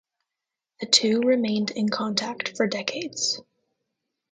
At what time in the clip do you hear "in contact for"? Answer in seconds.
1.69-2.65